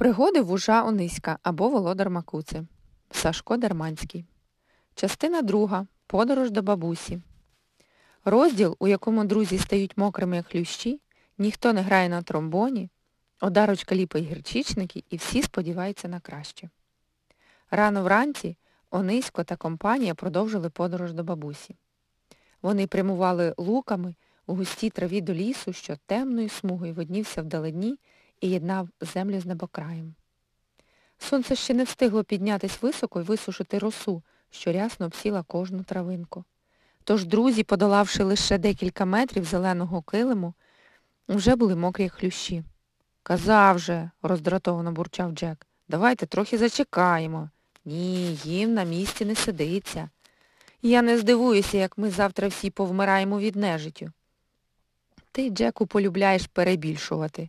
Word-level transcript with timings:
Пригоди 0.00 0.40
вужа 0.40 0.82
Ониська 0.82 1.38
або 1.42 1.68
Володар 1.68 2.10
Макуци. 2.10 2.66
Сашко 3.10 3.56
Дерманський. 3.56 4.24
Частина 4.94 5.42
друга. 5.42 5.86
Подорож 6.06 6.50
до 6.50 6.62
бабусі. 6.62 7.22
Розділ, 8.24 8.76
у 8.78 8.88
якому 8.88 9.24
друзі 9.24 9.58
стають 9.58 9.96
мокрими, 9.96 10.36
як 10.36 10.46
хлющі, 10.46 11.00
ніхто 11.38 11.72
не 11.72 11.82
грає 11.82 12.08
на 12.08 12.22
тромбоні, 12.22 12.90
одарочка 13.40 13.94
ліпить 13.94 14.24
гірчичники 14.24 15.04
і 15.10 15.16
всі 15.16 15.42
сподіваються 15.42 16.08
на 16.08 16.20
краще. 16.20 16.70
Рано 17.70 18.02
вранці 18.02 18.56
Онисько 18.90 19.44
та 19.44 19.56
компанія 19.56 20.14
продовжили 20.14 20.70
подорож 20.70 21.12
до 21.12 21.24
бабусі. 21.24 21.76
Вони 22.62 22.86
прямували 22.86 23.54
луками 23.56 24.14
у 24.46 24.54
густій 24.54 24.90
траві 24.90 25.20
до 25.20 25.34
лісу, 25.34 25.72
що 25.72 25.96
темною 26.06 26.48
смугою 26.48 26.94
виднівся 26.94 27.42
вдалині 27.42 27.98
і 28.40 28.50
єднав 28.50 28.88
землю 29.00 29.40
з 29.40 29.46
небокраєм. 29.46 30.14
Сонце 31.18 31.56
ще 31.56 31.74
не 31.74 31.84
встигло 31.84 32.24
піднятись 32.24 32.82
високо 32.82 33.20
і 33.20 33.24
висушити 33.24 33.78
росу, 33.78 34.22
що 34.50 34.72
рясно 34.72 35.06
обсіла 35.06 35.42
кожну 35.42 35.82
травинку. 35.84 36.44
Тож 37.04 37.24
друзі, 37.24 37.62
подолавши 37.62 38.24
лише 38.24 38.58
декілька 38.58 39.04
метрів 39.04 39.44
зеленого 39.44 40.02
килиму, 40.02 40.54
вже 41.28 41.56
були 41.56 41.76
мокрі 41.76 42.08
хлющі. 42.08 42.64
Казав 43.22 43.78
же, 43.78 44.10
роздратовано 44.22 44.92
бурчав 44.92 45.32
Джек, 45.32 45.66
давайте 45.88 46.26
трохи 46.26 46.58
зачекаємо. 46.58 47.50
Ні, 47.84 48.34
їм 48.34 48.74
на 48.74 48.84
місці 48.84 49.24
не 49.24 49.34
сидиться. 49.34 50.10
Я 50.82 51.02
не 51.02 51.18
здивуюся, 51.18 51.78
як 51.78 51.98
ми 51.98 52.10
завтра 52.10 52.48
всі 52.48 52.70
повмираємо 52.70 53.38
від 53.38 53.56
нежиттю. 53.56 54.12
Ти, 55.32 55.50
Джеку, 55.50 55.86
полюбляєш 55.86 56.46
перебільшувати, 56.46 57.48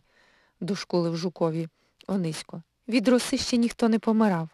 дошкулив 0.62 1.16
жукові 1.16 1.68
Онисько. 2.06 2.62
Від 2.88 3.08
роси 3.08 3.38
ще 3.38 3.56
ніхто 3.56 3.88
не 3.88 3.98
помирав. 3.98 4.48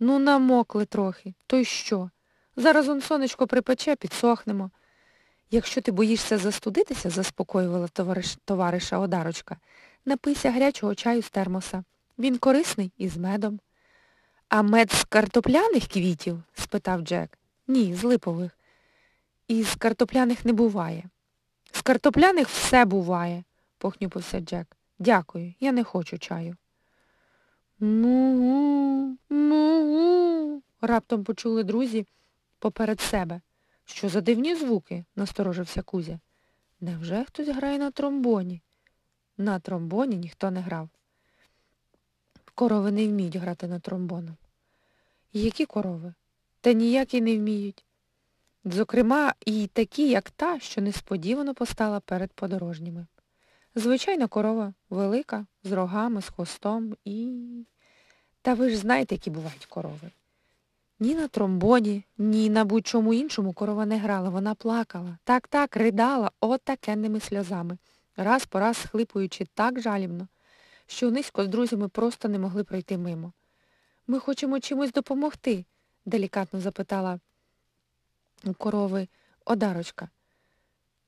Ну, 0.00 0.18
намокли 0.18 0.84
трохи. 0.84 1.34
То 1.46 1.56
й 1.56 1.64
що? 1.64 2.10
Зараз 2.56 2.88
он 2.88 3.00
сонечко 3.00 3.46
припече, 3.46 3.96
підсохнемо. 3.96 4.70
Якщо 5.50 5.80
ти 5.80 5.92
боїшся 5.92 6.38
застудитися, 6.38 7.10
заспокоювала 7.10 7.88
товариш, 7.88 8.36
товариша 8.44 8.98
Одарочка, 8.98 9.56
напийся 10.04 10.50
гарячого 10.50 10.94
чаю 10.94 11.22
з 11.22 11.30
термоса. 11.30 11.84
Він 12.18 12.38
корисний 12.38 12.92
і 12.98 13.08
з 13.08 13.16
медом. 13.16 13.60
А 14.48 14.62
мед 14.62 14.92
з 14.92 15.04
картопляних 15.04 15.86
квітів? 15.86 16.42
спитав 16.54 17.00
Джек. 17.00 17.38
Ні, 17.68 17.94
з 17.94 18.02
липових. 18.02 18.58
Із 19.48 19.74
картопляних 19.74 20.44
не 20.44 20.52
буває. 20.52 21.04
З 21.72 21.82
картопляних 21.82 22.48
все 22.48 22.84
буває, 22.84 23.44
похнюпився 23.78 24.40
Джек. 24.40 24.75
Дякую, 24.98 25.54
я 25.60 25.72
не 25.72 25.84
хочу 25.84 26.18
чаю. 26.18 26.56
Ну, 27.80 29.18
ну, 29.30 30.62
раптом 30.80 31.24
почули 31.24 31.64
друзі 31.64 32.06
поперед 32.58 33.00
себе. 33.00 33.40
Що 33.84 34.08
за 34.08 34.20
дивні 34.20 34.54
звуки? 34.54 35.04
насторожився 35.16 35.82
Кузя. 35.82 36.18
Невже 36.80 37.24
хтось 37.24 37.48
грає 37.48 37.78
на 37.78 37.90
тромбоні? 37.90 38.62
На 39.38 39.58
тромбоні 39.58 40.16
ніхто 40.16 40.50
не 40.50 40.60
грав. 40.60 40.88
Корови 42.54 42.92
не 42.92 43.08
вміють 43.08 43.36
грати 43.36 43.68
на 43.68 43.80
тромбоном. 43.80 44.36
Які 45.32 45.66
корови? 45.66 46.14
Та 46.60 46.72
ніякі 46.72 47.20
не 47.20 47.36
вміють. 47.36 47.84
Зокрема, 48.64 49.34
і 49.46 49.66
такі, 49.66 50.08
як 50.08 50.30
та, 50.30 50.60
що 50.60 50.80
несподівано 50.80 51.54
постала 51.54 52.00
перед 52.00 52.32
подорожніми. 52.32 53.06
Звичайна 53.78 54.26
корова 54.26 54.72
велика, 54.90 55.46
з 55.64 55.72
рогами, 55.72 56.22
з 56.22 56.28
хвостом 56.28 56.96
і... 57.04 57.42
Та 58.42 58.54
ви 58.54 58.70
ж 58.70 58.76
знаєте, 58.76 59.14
які 59.14 59.30
бувають 59.30 59.66
корови. 59.66 60.10
Ні 61.00 61.14
на 61.14 61.28
тромбоні, 61.28 62.04
ні 62.18 62.50
на 62.50 62.64
будь-чому 62.64 63.14
іншому 63.14 63.52
корова 63.52 63.86
не 63.86 63.98
грала, 63.98 64.28
вона 64.28 64.54
плакала. 64.54 65.18
Так-так, 65.24 65.76
ридала 65.76 66.30
отакенними 66.40 67.20
сльозами, 67.20 67.78
раз 68.16 68.46
по 68.46 68.60
раз 68.60 68.76
схлипуючи 68.76 69.46
так 69.54 69.80
жалібно, 69.80 70.28
що 70.86 71.10
низько 71.10 71.44
з 71.44 71.48
друзями 71.48 71.88
просто 71.88 72.28
не 72.28 72.38
могли 72.38 72.64
пройти 72.64 72.98
мимо. 72.98 73.32
Ми 74.06 74.18
хочемо 74.18 74.60
чимось 74.60 74.92
допомогти, 74.92 75.64
делікатно 76.06 76.60
запитала 76.60 77.20
корови 78.58 79.08
Одарочка. 79.44 80.08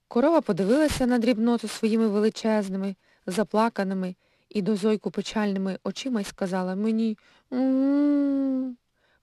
Корова 0.08 0.40
подивилася 0.40 1.06
на 1.06 1.18
дрібноту 1.18 1.68
своїми 1.68 2.08
величезними, 2.08 2.96
заплаканими 3.26 4.14
і 4.48 4.62
до 4.62 4.76
зойку 4.76 5.10
печальними 5.10 5.78
очима 5.84 6.20
й 6.20 6.24
сказала 6.24 6.74
мені 6.74 7.18
м 7.52 8.76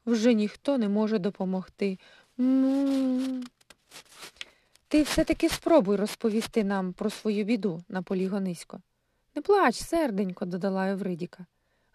вже 0.05 0.33
ніхто 0.33 0.77
не 0.77 0.89
може 0.89 1.19
допомогти. 1.19 1.99
м 2.39 3.43
Ти 4.87 5.01
все-таки 5.01 5.49
спробуй 5.49 5.95
розповісти 5.95 6.63
нам 6.63 6.93
про 6.93 7.09
свою 7.09 7.43
біду 7.43 7.83
на 7.89 8.01
полігонисько. 8.01 8.81
Не 9.35 9.41
плач, 9.41 9.75
серденько, 9.75 10.45
додала 10.45 10.87
Евридіка. 10.87 11.45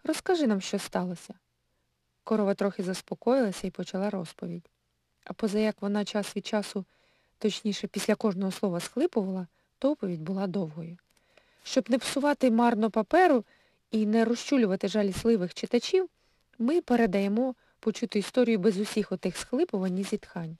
Розкажи 0.03 0.47
нам, 0.47 0.61
що 0.61 0.79
сталося. 0.79 1.33
Корова 2.23 2.53
трохи 2.53 2.83
заспокоїлася 2.83 3.67
і 3.67 3.71
почала 3.71 4.09
розповідь. 4.09 4.69
А 5.25 5.33
поза 5.33 5.59
як 5.59 5.81
вона 5.81 6.05
час 6.05 6.35
від 6.35 6.45
часу, 6.45 6.85
точніше, 7.41 7.87
після 7.87 8.15
кожного 8.15 8.51
слова 8.51 8.79
схлипувала, 8.79 9.47
то 9.79 9.91
оповідь 9.91 10.21
була 10.21 10.47
довгою. 10.47 10.97
Щоб 11.63 11.89
не 11.89 11.97
псувати 11.97 12.51
марно 12.51 12.91
паперу 12.91 13.43
і 13.91 14.05
не 14.05 14.25
розчулювати 14.25 14.87
жалісливих 14.87 15.53
читачів, 15.53 16.09
ми 16.59 16.81
передаємо 16.81 17.55
почуту 17.79 18.19
історію 18.19 18.59
без 18.59 18.79
усіх 18.79 19.11
отих 19.11 19.37
схлипувань 19.37 19.97
і 19.97 20.03
зітхань. 20.03 20.57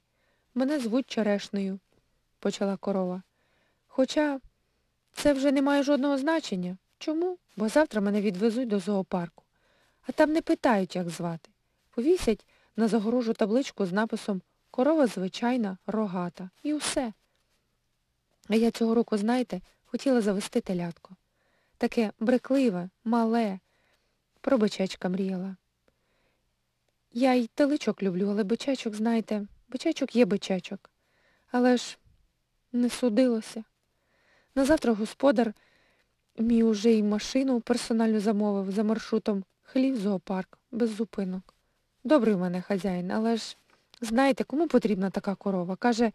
Мене 0.54 0.80
звуть 0.80 1.06
Черешнею, 1.06 1.78
почала 2.38 2.76
корова. 2.76 3.22
Хоча 3.86 4.40
це 5.12 5.32
вже 5.32 5.52
не 5.52 5.62
має 5.62 5.82
жодного 5.82 6.18
значення. 6.18 6.76
Чому? 6.98 7.38
Бо 7.56 7.68
завтра 7.68 8.00
мене 8.00 8.20
відвезуть 8.20 8.68
до 8.68 8.78
зоопарку. 8.78 9.44
А 10.06 10.12
там 10.12 10.32
не 10.32 10.42
питають, 10.42 10.96
як 10.96 11.10
звати. 11.10 11.50
Повісять 11.90 12.46
на 12.76 12.88
загорожу 12.88 13.32
табличку 13.32 13.86
з 13.86 13.92
написом 13.92 14.42
Корова 14.74 15.06
звичайна, 15.06 15.78
рогата. 15.86 16.50
І 16.62 16.74
усе. 16.74 17.12
А 18.48 18.54
я 18.54 18.70
цього 18.70 18.94
року, 18.94 19.16
знаєте, 19.16 19.60
хотіла 19.84 20.20
завести 20.20 20.60
телятко. 20.60 21.16
Таке 21.78 22.12
брекливе, 22.20 22.88
мале. 23.04 23.58
Про 24.40 24.58
бичечка 24.58 25.08
мріяла. 25.08 25.56
Я 27.12 27.34
й 27.34 27.46
теличок 27.54 28.02
люблю, 28.02 28.28
але 28.30 28.44
бичечок, 28.44 28.94
знаєте, 28.94 29.46
бичечок 29.68 30.16
є 30.16 30.24
бичечок. 30.24 30.90
Але 31.50 31.76
ж 31.76 31.98
не 32.72 32.90
судилося. 32.90 33.64
Назавтра 34.54 34.92
господар 34.92 35.54
мій 36.38 36.62
уже 36.62 36.90
й 36.90 37.02
машину 37.02 37.60
персонально 37.60 38.20
замовив 38.20 38.70
за 38.70 38.82
маршрутом 38.84 39.44
хлів 39.62 39.96
зоопарк, 39.96 40.58
без 40.70 40.90
зупинок. 40.90 41.54
Добрий 42.04 42.34
у 42.34 42.38
мене 42.38 42.62
хазяїн, 42.62 43.10
але 43.10 43.36
ж, 43.36 43.56
знаєте, 44.02 44.44
кому 44.44 44.68
потрібна 44.68 45.10
така 45.10 45.34
корова? 45.34 45.76
Каже, 45.76 46.12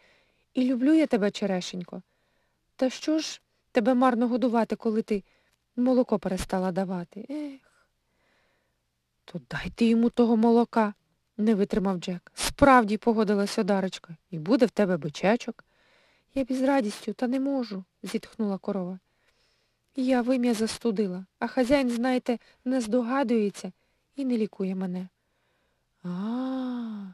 і 0.54 0.64
люблю 0.64 0.94
я 0.94 1.08
тебе, 1.08 1.32
черешенько. 1.32 2.02
Та 2.76 2.90
що 2.90 3.20
ж 3.20 3.42
тебе 3.72 3.94
марно 3.94 4.28
годувати, 4.28 4.76
коли 4.76 5.02
ти 5.02 5.24
молоко 5.76 6.20
перестала 6.20 6.72
давати? 6.72 7.26
Ех. 7.30 7.88
То 9.26 9.42
дайте 9.50 9.86
йому 9.86 10.10
того 10.10 10.38
молока, 10.38 10.94
не 11.38 11.56
витримав 11.56 11.98
Джек. 11.98 12.32
Справді 12.36 12.98
погодилась 12.98 13.58
Одарочка. 13.58 14.16
І 14.32 14.40
буде 14.40 14.66
в 14.66 14.70
тебе 14.70 14.98
бичечок. 14.98 15.66
Я 16.36 16.44
б 16.44 16.52
із 16.52 16.62
радістю, 16.62 17.14
та 17.14 17.28
не 17.28 17.40
можу, 17.40 17.84
зітхнула 18.04 18.58
корова. 18.58 19.00
Я 19.96 20.22
вим'я 20.22 20.54
застудила, 20.54 21.26
а 21.40 21.48
хазяїн, 21.48 21.90
знаєте, 21.90 22.40
не 22.66 22.82
здогадується 22.82 23.72
і 24.16 24.26
не 24.26 24.38
лікує 24.38 24.76
мене. 24.76 25.08
А, 26.04 27.14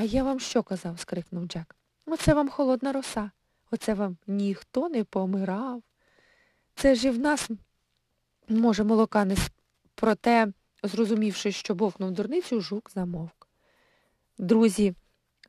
а 0.00 0.02
я 0.02 0.22
вам 0.22 0.40
що 0.40 0.62
казав? 0.62 0.98
скрикнув 0.98 1.46
Джек. 1.46 1.76
Оце 2.06 2.34
вам 2.34 2.48
холодна 2.48 2.92
роса. 2.92 3.30
Оце 3.70 3.94
вам 3.94 4.16
ніхто 4.26 4.88
не 4.88 5.04
помирав. 5.04 5.82
Це 6.74 6.94
ж 6.94 7.08
і 7.08 7.10
в 7.10 7.18
нас, 7.18 7.50
може, 8.48 8.84
молока 8.84 9.24
не 9.24 9.36
проте, 9.94 10.52
зрозумівши, 10.82 11.52
що 11.52 11.74
бовкнув 11.74 12.10
дурницю, 12.10 12.60
жук 12.60 12.90
замовк. 12.94 13.48
Друзі, 14.38 14.94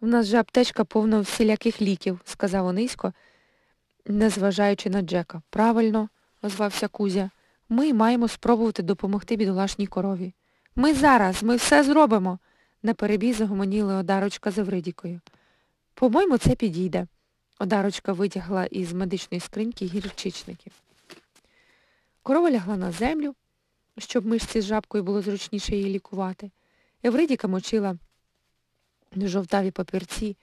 в 0.02 0.08
нас 0.08 0.26
же 0.26 0.38
аптечка 0.38 0.84
повна 0.84 1.20
всіляких 1.20 1.82
ліків, 1.82 2.22
сказав 2.26 2.66
Онисько, 2.66 3.14
незважаючи 4.06 4.90
на 4.90 5.02
Джека. 5.02 5.42
Правильно, 5.50 6.10
озвався 6.42 6.88
Кузя. 6.88 7.30
Ми 7.70 7.94
маємо 7.94 8.28
спробувати 8.28 8.84
допомогти 8.84 9.36
бідолашній 9.36 9.88
корові. 9.88 10.34
Ми 10.76 10.94
зараз, 10.94 11.44
ми 11.44 11.56
все 11.56 11.84
зробимо, 11.84 12.40
наперебій 12.84 13.34
загомоніли 13.34 13.94
Одарочка 13.94 14.52
з 14.52 14.58
Евридікою. 14.58 15.22
По-моєму, 15.94 16.38
це 16.38 16.56
підійде. 16.56 17.08
Одарочка 17.60 18.14
витягла 18.14 18.66
із 18.66 18.94
медичної 18.94 19.42
скриньки 19.42 19.86
гірчичників. 19.86 20.74
Корова 22.24 22.52
лягла 22.52 22.78
на 22.78 22.92
землю 22.92 23.36
щоб 23.98 24.26
мишці 24.26 24.62
з 24.62 24.66
жабкою 24.66 25.04
було 25.04 25.22
зручніше 25.22 25.76
її 25.76 25.90
лікувати. 25.90 26.52
Евридіка 27.04 27.48
мочила 27.48 27.98
жовтаві 29.18 29.72
папірці 29.72 30.38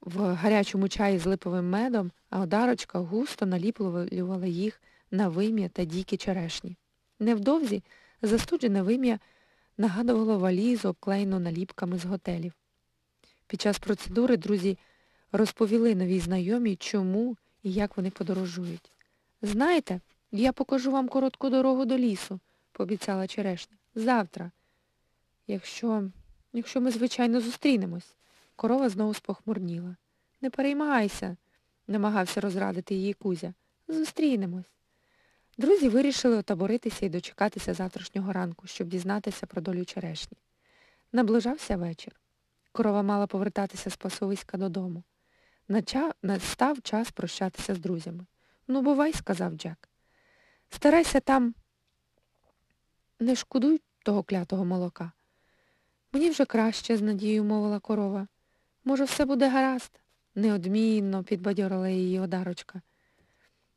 в 0.00 0.34
гарячому 0.34 0.88
чаї 0.88 1.18
з 1.18 1.26
липовим 1.26 1.70
медом, 1.70 2.10
а 2.30 2.40
одарочка 2.40 2.98
густо 2.98 3.46
наліплювала 3.46 4.46
їх 4.46 4.82
на 5.10 5.28
вим'я 5.28 5.68
та 5.68 5.84
дікі 5.84 6.16
черешні. 6.16 6.76
Невдовзі 7.18 7.82
застуджене 8.22 8.82
вим'я 8.82 9.18
нагадувало 9.78 10.38
валізу, 10.38 10.88
обклеєну 10.88 11.38
наліпками 11.38 11.98
з 11.98 12.04
готелів. 12.04 12.52
Під 13.46 13.60
час 13.60 13.78
процедури 13.78 14.36
друзі 14.36 14.78
розповіли 15.32 15.94
новій 15.94 16.20
знайомій, 16.20 16.76
чому 16.76 17.36
і 17.62 17.72
як 17.72 17.96
вони 17.96 18.10
подорожують. 18.10 18.92
Знаєте, 19.42 20.00
я 20.32 20.52
покажу 20.52 20.90
вам 20.90 21.08
коротку 21.08 21.50
дорогу 21.50 21.84
до 21.84 21.98
лісу, 21.98 22.40
пообіцяла 22.72 23.26
черешня. 23.26 23.76
Завтра. 23.94 24.50
Якщо, 25.46 26.10
якщо 26.52 26.80
ми, 26.80 26.90
звичайно, 26.90 27.40
зустрінемось. 27.40 28.14
Корова 28.56 28.88
знову 28.88 29.14
спохмурніла. 29.14 29.96
Не 30.40 30.50
переймайся, 30.50 31.36
намагався 31.86 32.40
розрадити 32.40 32.94
її 32.94 33.12
Кузя. 33.12 33.54
Зустрінемось. 33.88 34.64
Друзі 35.58 35.88
вирішили 35.88 36.36
отаборитися 36.36 37.06
і 37.06 37.08
дочекатися 37.08 37.74
завтрашнього 37.74 38.32
ранку, 38.32 38.66
щоб 38.66 38.88
дізнатися 38.88 39.46
про 39.46 39.62
долю 39.62 39.84
черешні. 39.84 40.38
Наближався 41.12 41.76
вечір. 41.76 42.20
Корова 42.72 43.02
мала 43.02 43.26
повертатися 43.26 43.90
з 43.90 43.96
пасовиська 43.96 44.58
додому. 44.58 45.02
Настав 46.22 46.82
час 46.82 47.10
прощатися 47.10 47.74
з 47.74 47.78
друзями. 47.78 48.26
Ну, 48.68 48.82
бувай, 48.82 49.12
сказав 49.12 49.52
Джек. 49.52 49.88
Старайся 50.70 51.20
там, 51.20 51.54
не 53.20 53.36
шкодуй 53.36 53.80
того 54.02 54.22
клятого 54.22 54.64
молока. 54.64 55.12
Мені 56.12 56.30
вже 56.30 56.44
краще, 56.44 56.96
з 56.96 57.02
надією 57.02 57.44
мовила 57.44 57.80
корова. 57.80 58.26
Може, 58.84 59.04
все 59.04 59.24
буде 59.24 59.48
гаразд? 59.48 60.00
неодмінно 60.34 61.24
підбадьорила 61.24 61.88
її 61.88 62.20
одарочка. 62.20 62.80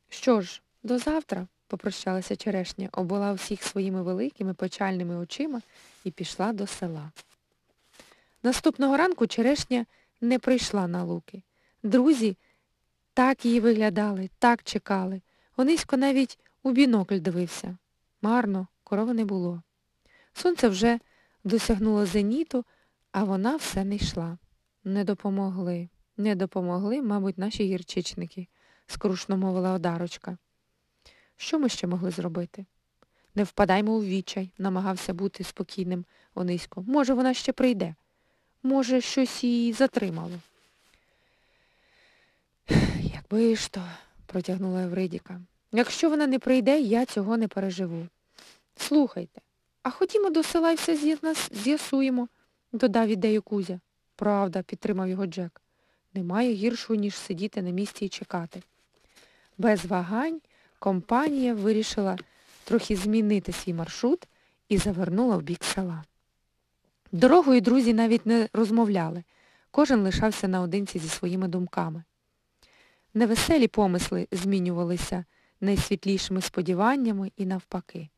Що 0.09 0.41
ж, 0.41 0.61
до 0.83 0.97
завтра, 0.97 1.47
попрощалася 1.67 2.35
черешня, 2.35 2.89
обула 2.91 3.33
всіх 3.33 3.63
своїми 3.63 4.03
великими 4.03 4.53
печальними 4.53 5.15
очима 5.15 5.61
і 6.03 6.11
пішла 6.11 6.53
до 6.53 6.67
села. 6.67 7.11
Наступного 8.43 8.97
ранку 8.97 9.27
черешня 9.27 9.85
не 10.21 10.39
прийшла 10.39 10.87
на 10.87 11.03
луки. 11.03 11.41
Друзі 11.83 12.37
так 13.13 13.45
її 13.45 13.59
виглядали, 13.59 14.29
так 14.39 14.63
чекали. 14.63 15.21
Онисько 15.57 15.97
навіть 15.97 16.39
у 16.63 16.71
бінокль 16.71 17.19
дивився. 17.19 17.77
Марно, 18.21 18.67
корови 18.83 19.13
не 19.13 19.25
було. 19.25 19.61
Сонце 20.33 20.67
вже 20.67 20.99
досягнуло 21.43 22.05
зеніту, 22.05 22.65
а 23.11 23.23
вона 23.23 23.55
все 23.55 23.83
не 23.83 23.95
йшла. 23.95 24.37
Не 24.83 25.03
допомогли, 25.03 25.89
не 26.17 26.35
допомогли, 26.35 27.01
мабуть, 27.01 27.37
наші 27.37 27.63
гірчичники, 27.63 28.47
скрушно 28.87 29.37
мовила 29.37 29.73
одарочка. 29.73 30.37
Що 31.37 31.59
ми 31.59 31.69
ще 31.69 31.87
могли 31.87 32.11
зробити? 32.11 32.65
Не 33.35 33.43
впадаймо 33.43 33.91
у 33.91 34.03
відчай, 34.03 34.49
намагався 34.57 35.13
бути 35.13 35.43
спокійним 35.43 36.05
Онисько. 36.35 36.83
Може, 36.87 37.13
вона 37.13 37.33
ще 37.33 37.51
прийде. 37.51 37.95
Може, 38.63 39.01
щось 39.01 39.43
її 39.43 39.73
затримало. 39.73 40.39
Якби 42.99 43.55
ж 43.55 43.71
то, 43.71 43.81
протягнула 44.25 44.83
Евридіка. 44.83 45.41
Якщо 45.71 46.09
вона 46.09 46.27
не 46.27 46.39
прийде, 46.39 46.79
я 46.79 47.05
цього 47.05 47.37
не 47.37 47.47
переживу. 47.47 48.07
Слухайте, 48.75 49.41
а 49.83 49.89
ходімо 49.89 50.29
до 50.29 50.43
села 50.43 50.71
і 50.71 50.75
все 50.75 51.17
з'ясуємо, 51.51 52.27
додав 52.71 53.07
ідею 53.07 53.41
Кузя. 53.41 53.79
Правда, 54.15 54.61
підтримав 54.61 55.09
його 55.09 55.25
Джек. 55.25 55.61
Немає 56.13 56.53
гіршого, 56.53 56.99
ніж 56.99 57.15
сидіти 57.15 57.61
на 57.61 57.69
місці 57.69 58.05
і 58.05 58.09
чекати. 58.09 58.61
Без 59.57 59.85
вагань 59.85 60.41
компанія 60.85 61.53
вирішила 61.53 62.17
трохи 62.63 62.95
змінити 62.95 63.51
свій 63.51 63.73
маршрут 63.73 64.27
і 64.69 64.77
завернула 64.77 65.37
в 65.37 65.41
бік 65.41 65.63
села. 65.63 66.03
Дорогою 67.11 67.61
друзі 67.61 67.93
навіть 67.93 68.25
не 68.25 68.49
розмовляли. 68.53 69.23
Кожен 69.71 69.99
лишався 69.99 70.47
наодинці 70.47 70.99
зі 70.99 71.09
своїми 71.09 71.47
думками. 71.47 72.03
Невеселі 73.13 73.67
помисли 73.67 74.27
змінювалися 74.31 75.25
найсвітлішими 75.61 76.41
сподіваннями 76.41 77.31
і 77.37 77.45
навпаки. 77.45 78.09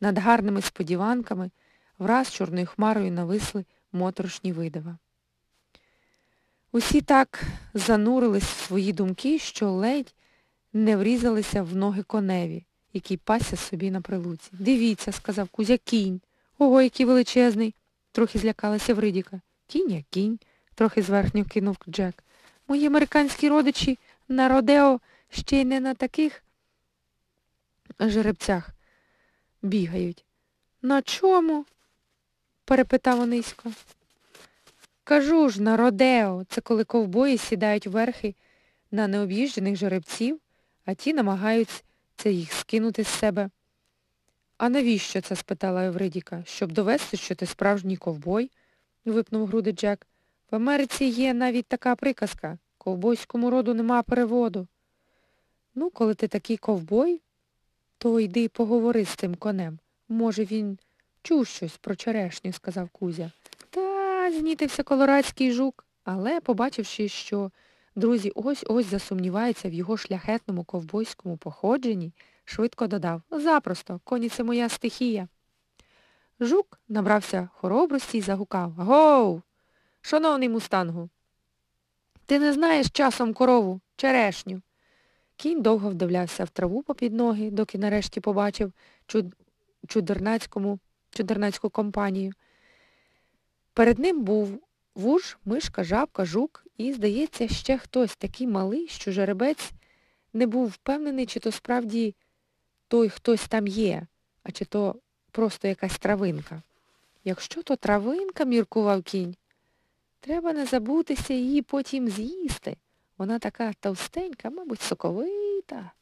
Над 0.00 0.18
гарними 0.18 0.62
сподіванками 0.62 1.50
враз 1.98 2.32
чорною 2.32 2.66
хмарою 2.66 3.12
нависли 3.12 3.64
моторошні 3.92 4.52
видива. 4.52 4.98
Усі 6.72 7.00
так 7.00 7.42
занурились 7.74 8.44
в 8.44 8.66
свої 8.66 8.92
думки, 8.92 9.38
що 9.38 9.70
ледь 9.70 10.14
не 10.72 10.96
врізалися 10.96 11.62
в 11.62 11.76
ноги 11.76 12.02
коневі, 12.02 12.64
який 12.92 13.16
пасся 13.16 13.56
собі 13.56 13.90
на 13.90 14.00
прилуці. 14.00 14.50
Дивіться, 14.52 15.12
сказав 15.12 15.48
Кузя, 15.48 15.78
кінь. 15.78 16.20
Ого, 16.58 16.82
який 16.82 17.06
величезний, 17.06 17.74
трохи 18.12 18.38
злякалася 18.38 18.94
Вридіка. 18.94 19.40
Кінь, 19.66 19.90
як 19.90 20.04
кінь, 20.10 20.38
трохи 20.74 21.02
зверхньо 21.02 21.44
кинув 21.44 21.76
Джек. 21.88 22.24
Мої 22.68 22.86
американські 22.86 23.48
родичі 23.48 23.98
на 24.28 24.48
Родео 24.48 25.00
ще 25.30 25.60
й 25.60 25.64
не 25.64 25.80
на 25.80 25.94
таких 25.94 26.42
жеребцях 28.00 28.70
бігають. 29.62 30.24
На 30.82 31.02
чому? 31.02 31.64
перепитав 32.64 33.20
Онисько. 33.20 33.72
Кажу 35.04 35.48
ж, 35.48 35.62
на 35.62 35.76
Родео, 35.76 36.44
це 36.48 36.60
коли 36.60 36.84
ковбої 36.84 37.38
сідають 37.38 37.86
верхи 37.86 38.34
на 38.90 39.08
необ'їжджених 39.08 39.76
жеребців, 39.76 40.40
а 40.84 40.94
ті 40.94 41.12
намагаються 41.12 41.82
їх 42.24 42.52
скинути 42.52 43.04
з 43.04 43.08
себе. 43.08 43.50
А 44.56 44.68
навіщо 44.68 45.20
це? 45.20 45.36
спитала 45.36 45.84
Евридіка. 45.84 46.42
Щоб 46.46 46.72
довести, 46.72 47.16
що 47.16 47.34
ти 47.34 47.46
справжній 47.46 47.96
ковбой, 47.96 48.50
випнув 49.04 49.46
груди 49.46 49.72
Джек. 49.72 50.06
В 50.50 50.54
Америці 50.54 51.04
є 51.04 51.34
навіть 51.34 51.66
така 51.66 51.96
приказка. 51.96 52.58
Ковбойському 52.78 53.50
роду 53.50 53.74
нема 53.74 54.02
переводу. 54.02 54.66
Ну, 55.74 55.90
коли 55.90 56.14
ти 56.14 56.28
такий 56.28 56.56
ковбой, 56.56 57.20
то 57.98 58.20
йди 58.20 58.48
поговори 58.48 59.04
з 59.04 59.16
тим 59.16 59.34
конем. 59.34 59.78
Може, 60.08 60.44
він 60.44 60.78
чув 61.22 61.46
щось 61.46 61.76
про 61.76 61.96
черешню, 61.96 62.52
сказав 62.52 62.88
Кузя. 62.88 63.30
Та 63.70 64.32
знітився 64.32 64.82
колорадський 64.82 65.52
жук, 65.52 65.86
але, 66.04 66.40
побачивши, 66.40 67.08
що 67.08 67.50
друзі 67.94 68.32
ось-ось 68.34 68.86
засумніваються 68.86 69.68
в 69.68 69.72
його 69.72 69.96
шляхетному 69.96 70.64
ковбойському 70.64 71.36
походженні, 71.36 72.12
швидко 72.44 72.86
додав 72.86 73.22
Запросто, 73.30 74.00
коні 74.04 74.28
це 74.28 74.44
моя 74.44 74.68
стихія. 74.68 75.28
Жук 76.40 76.80
набрався 76.88 77.48
хоробрості 77.54 78.18
і 78.18 78.20
загукав 78.20 78.72
Гоу, 78.72 79.42
шановний 80.00 80.48
мустангу, 80.48 81.08
ти 82.26 82.38
не 82.38 82.52
знаєш 82.52 82.90
часом 82.90 83.34
корову, 83.34 83.80
черешню. 83.96 84.62
Кінь 85.36 85.62
довго 85.62 85.90
вдивлявся 85.90 86.44
в 86.44 86.50
траву 86.50 86.82
попід 86.82 87.14
ноги, 87.14 87.50
доки 87.50 87.78
нарешті 87.78 88.20
побачив 88.20 88.72
чуд... 89.06 89.34
чудернацькому... 89.88 90.78
чудернацьку 91.10 91.70
компанію. 91.70 92.32
Перед 93.74 93.98
ним 93.98 94.24
був 94.24 94.58
вуж, 94.94 95.38
мишка, 95.44 95.84
жабка, 95.84 96.24
жук 96.24 96.64
і, 96.76 96.92
здається, 96.92 97.48
ще 97.48 97.78
хтось 97.78 98.16
такий 98.16 98.46
малий, 98.46 98.88
що 98.88 99.12
жеребець 99.12 99.70
не 100.32 100.46
був 100.46 100.68
впевнений, 100.68 101.26
чи 101.26 101.40
то 101.40 101.52
справді 101.52 102.14
той 102.88 103.08
хтось 103.08 103.48
там 103.48 103.66
є, 103.66 104.06
а 104.42 104.50
чи 104.50 104.64
то 104.64 104.96
просто 105.30 105.68
якась 105.68 105.98
травинка. 105.98 106.62
Якщо 107.24 107.62
то 107.62 107.76
травинка, 107.76 108.44
міркував 108.44 109.02
кінь, 109.02 109.36
Треба 110.24 110.52
не 110.52 110.66
забутися 110.66 111.34
її 111.34 111.62
потім 111.62 112.08
з'їсти. 112.08 112.76
Вона 113.18 113.38
така 113.38 113.72
товстенька, 113.72 114.50
мабуть, 114.50 114.80
соковита. 114.80 115.92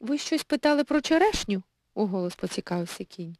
Ви 0.00 0.18
щось 0.18 0.44
питали 0.44 0.84
про 0.84 1.00
черешню? 1.00 1.62
уголос 1.94 2.34
поцікавився 2.34 3.04
кінь. 3.04 3.36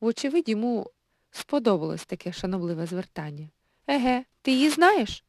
Вочевидь, 0.00 0.48
йому 0.48 0.90
сподобалось 1.30 2.04
таке 2.04 2.32
шанобливе 2.32 2.86
звертання. 2.86 3.48
Еге, 3.86 4.24
ти 4.42 4.50
її 4.50 4.70
знаєш? 4.70 5.24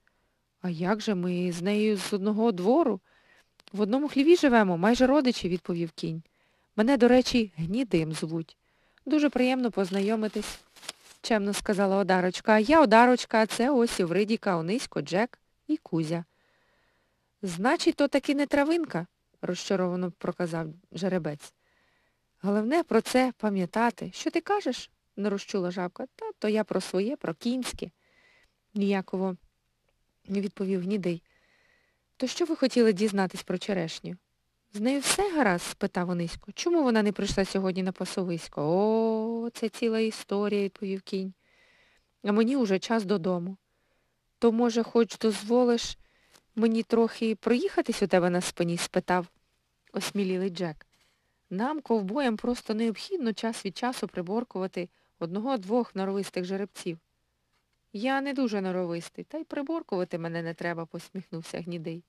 А 0.62 0.70
як 0.70 1.02
же 1.02 1.16
ми 1.16 1.52
з 1.52 1.62
нею 1.62 1.98
з 1.98 2.14
одного 2.14 2.52
двору? 2.52 3.00
В 3.74 3.82
одному 3.82 4.08
хліві 4.08 4.36
живемо, 4.36 4.78
майже 4.78 5.08
родичі, 5.08 5.50
відповів 5.50 5.92
кінь. 5.92 6.24
Мене, 6.76 6.98
до 6.98 7.08
речі, 7.08 7.52
гнідим 7.58 8.14
звуть. 8.14 8.58
Дуже 9.06 9.30
приємно 9.30 9.72
познайомитись 9.72 10.60
чемно 11.22 11.54
сказала 11.54 11.98
Одарочка. 11.98 12.60
Я 12.60 12.82
Одарочка, 12.82 13.42
а 13.42 13.46
це 13.46 13.70
ось 13.70 14.00
Івридіка, 14.00 14.56
Онисько, 14.56 15.02
Джек 15.02 15.40
і 15.68 15.78
Кузя. 15.78 16.26
Значить, 17.42 17.96
то 17.96 18.08
таки 18.08 18.36
не 18.36 18.46
травинка, 18.46 19.08
розчаровано 19.42 20.12
проказав 20.12 20.68
жеребець. 20.92 21.54
Головне 22.42 22.84
про 22.84 23.02
це 23.02 23.34
пам'ятати. 23.38 24.12
Що 24.14 24.32
ти 24.32 24.42
кажеш? 24.42 24.92
не 25.16 25.30
розчула 25.30 25.72
жабка. 25.72 26.06
Та 26.16 26.32
то 26.40 26.48
я 26.48 26.64
про 26.64 26.82
своє, 26.82 27.16
про 27.16 27.34
кінське. 27.34 27.92
Ніяково 28.74 29.38
відповів 30.30 30.82
гнідий. 30.82 31.22
То 32.18 32.28
що 32.28 32.46
ви 32.46 32.56
хотіли 32.56 32.94
дізнатись 32.94 33.44
про 33.44 33.58
черешню? 33.58 34.16
З 34.74 34.80
нею 34.80 35.00
все 35.00 35.32
гаразд? 35.32 35.64
спитав 35.64 36.10
Онисько. 36.10 36.52
Чому 36.52 36.84
вона 36.84 37.04
не 37.04 37.12
прийшла 37.12 37.46
сьогодні 37.46 37.84
на 37.84 37.92
пасовисько? 37.92 38.62
О, 38.62 39.50
це 39.50 39.70
ціла 39.70 40.00
історія, 40.00 40.64
відповів 40.64 41.02
кінь. 41.02 41.34
А 42.24 42.32
мені 42.32 42.56
уже 42.56 42.80
час 42.80 43.06
додому. 43.06 43.58
То, 44.40 44.52
може, 44.52 44.84
хоч 44.84 45.18
дозволиш 45.18 45.98
мені 46.56 46.84
трохи 46.84 47.36
проїхатись 47.36 48.04
у 48.04 48.08
тебе 48.08 48.30
на 48.30 48.42
спині? 48.42 48.78
спитав 48.78 49.28
осмілілий 49.94 50.50
Джек. 50.50 50.88
Нам, 51.50 51.82
ковбоям, 51.82 52.38
просто 52.38 52.74
необхідно 52.74 53.34
час 53.34 53.66
від 53.66 53.78
часу 53.78 54.08
приборкувати 54.08 54.90
одного-двох 55.20 55.96
норовистих 55.96 56.46
жеребців. 56.46 56.98
Я 57.94 58.22
не 58.22 58.34
дуже 58.34 58.62
норовистий, 58.62 59.24
та 59.24 59.38
й 59.38 59.44
приборкувати 59.44 60.18
мене 60.18 60.42
не 60.42 60.54
треба, 60.54 60.86
посміхнувся 60.86 61.62
гнідий. 61.62 62.04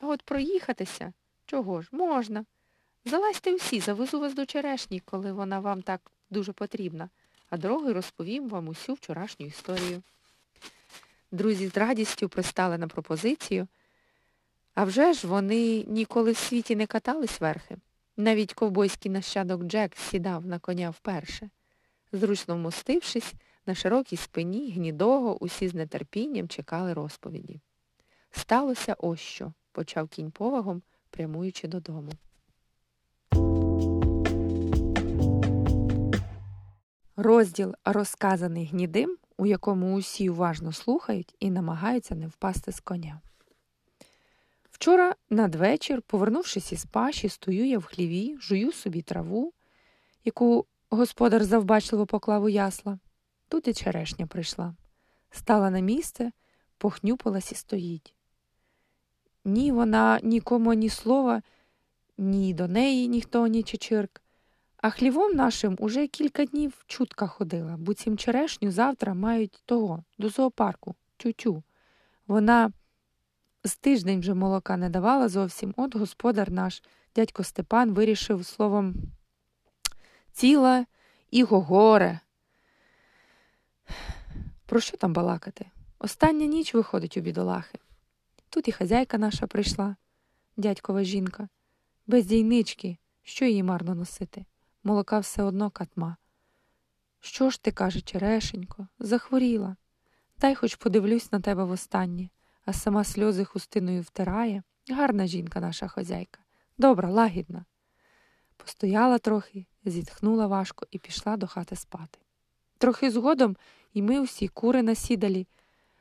А 0.00 0.06
от 0.06 0.22
проїхатися 0.22 1.12
чого 1.46 1.82
ж, 1.82 1.88
можна. 1.92 2.44
Залазьте 3.04 3.54
всі, 3.54 3.80
завезу 3.80 4.20
вас 4.20 4.34
до 4.34 4.46
черешні, 4.46 5.00
коли 5.00 5.32
вона 5.32 5.60
вам 5.60 5.82
так 5.82 6.10
дуже 6.30 6.52
потрібна, 6.52 7.08
а 7.50 7.56
дорогою 7.56 7.94
розповім 7.94 8.48
вам 8.48 8.68
усю 8.68 8.94
вчорашню 8.94 9.46
історію. 9.46 10.02
Друзі 11.32 11.68
з 11.68 11.76
радістю 11.76 12.28
пристали 12.28 12.78
на 12.78 12.88
пропозицію. 12.88 13.68
А 14.74 14.84
вже 14.84 15.12
ж 15.12 15.26
вони 15.26 15.84
ніколи 15.84 16.32
в 16.32 16.36
світі 16.36 16.76
не 16.76 16.86
катались 16.86 17.40
верхи. 17.40 17.76
Навіть 18.16 18.54
ковбойський 18.54 19.10
нащадок 19.10 19.62
Джек 19.62 19.96
сідав 19.96 20.46
на 20.46 20.58
коня 20.58 20.90
вперше. 20.90 21.50
Зручно 22.12 22.54
вмостившись, 22.54 23.32
на 23.66 23.74
широкій 23.74 24.16
спині 24.16 24.72
гнідого 24.72 25.42
усі 25.42 25.68
з 25.68 25.86
нетерпінням 25.86 26.48
чекали 26.48 26.92
розповіді. 26.92 27.60
Сталося 28.30 28.96
ось 28.98 29.20
що, 29.20 29.52
почав 29.72 30.08
кінь 30.08 30.30
повагом, 30.30 30.82
прямуючи 31.10 31.68
додому. 31.68 32.12
Розділ 37.16 37.74
розказаний 37.84 38.66
гнідим, 38.66 39.16
у 39.36 39.46
якому 39.46 39.94
усі 39.94 40.30
уважно 40.30 40.72
слухають 40.72 41.34
і 41.38 41.50
намагаються 41.50 42.14
не 42.14 42.26
впасти 42.26 42.72
з 42.72 42.80
коня. 42.80 43.20
Вчора 44.70 45.14
надвечір, 45.30 46.02
повернувшись 46.02 46.72
із 46.72 46.84
паші, 46.84 47.28
стою 47.28 47.66
я 47.66 47.78
в 47.78 47.84
хліві, 47.84 48.36
жую 48.40 48.72
собі 48.72 49.02
траву, 49.02 49.52
яку 50.24 50.66
господар 50.90 51.44
завбачливо 51.44 52.06
поклав 52.06 52.44
у 52.44 52.48
ясла. 52.48 52.98
Тут 53.50 53.68
і 53.68 53.74
черешня 53.74 54.26
прийшла. 54.26 54.74
Стала 55.30 55.70
на 55.70 55.80
місце, 55.80 56.32
похнюпилась 56.78 57.52
і 57.52 57.54
стоїть. 57.54 58.14
Ні 59.44 59.72
вона 59.72 60.20
нікому 60.22 60.74
ні 60.74 60.88
слова, 60.88 61.42
ні 62.18 62.54
до 62.54 62.68
неї 62.68 63.08
ніхто, 63.08 63.46
ні 63.46 63.62
чечирк. 63.62 64.22
А 64.76 64.90
хлівом 64.90 65.32
нашим 65.32 65.76
уже 65.78 66.06
кілька 66.06 66.44
днів 66.44 66.84
чутка 66.86 67.26
ходила, 67.26 67.76
буцім 67.76 68.18
черешню 68.18 68.70
завтра 68.70 69.14
мають 69.14 69.62
того, 69.66 70.04
до 70.18 70.28
зоопарку, 70.28 70.94
тютю. 71.16 71.62
Вона 72.26 72.72
з 73.64 73.76
тиждень 73.76 74.20
вже 74.20 74.34
молока 74.34 74.76
не 74.76 74.90
давала 74.90 75.28
зовсім, 75.28 75.74
от 75.76 75.96
господар 75.96 76.50
наш, 76.50 76.82
дядько 77.16 77.44
Степан, 77.44 77.90
вирішив 77.90 78.46
словом 78.46 78.94
ціла 80.32 80.86
і 81.30 81.42
горе. 81.42 82.20
Про 84.70 84.80
що 84.80 84.96
там 84.96 85.12
балакати? 85.12 85.66
Остання 85.98 86.46
ніч 86.46 86.74
виходить 86.74 87.16
у 87.16 87.20
бідолахи. 87.20 87.78
Тут 88.48 88.68
і 88.68 88.72
хазяйка 88.72 89.18
наша 89.18 89.46
прийшла, 89.46 89.96
дядькова 90.56 91.04
жінка, 91.04 91.48
без 92.06 92.26
дійнички, 92.26 92.98
що 93.22 93.44
її 93.44 93.62
марно 93.62 93.94
носити. 93.94 94.44
Молока 94.84 95.18
все 95.18 95.42
одно 95.42 95.70
катма. 95.70 96.16
Що 97.20 97.50
ж 97.50 97.62
ти, 97.62 97.72
каже, 97.72 98.00
черешенько, 98.00 98.88
захворіла. 98.98 99.76
Дай 100.40 100.54
хоч 100.54 100.74
подивлюсь 100.74 101.32
на 101.32 101.40
тебе 101.40 101.64
востаннє, 101.64 102.28
а 102.64 102.72
сама 102.72 103.04
сльози 103.04 103.44
хустиною 103.44 104.02
втирає. 104.02 104.62
Гарна 104.90 105.26
жінка 105.26 105.60
наша 105.60 105.88
хазяйка, 105.88 106.40
добра, 106.78 107.10
лагідна. 107.10 107.64
Постояла 108.56 109.18
трохи, 109.18 109.66
зітхнула 109.84 110.46
важко 110.46 110.86
і 110.90 110.98
пішла 110.98 111.36
до 111.36 111.46
хати 111.46 111.76
спати. 111.76 112.18
Трохи 112.78 113.10
згодом 113.10 113.56
і 113.92 114.02
ми 114.02 114.22
всі 114.22 114.48
кури 114.48 114.82
насідалі, 114.82 115.46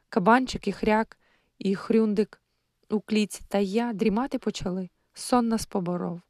кабанчик 0.09 0.67
і 0.67 0.71
хряк, 0.71 1.17
і 1.59 1.75
хрюндик 1.75 2.41
у 2.89 2.99
кліці, 2.99 3.41
та 3.47 3.57
я 3.57 3.93
дрімати 3.93 4.39
почали, 4.39 4.89
сон 5.13 5.47
нас 5.47 5.65
поборов. 5.65 6.21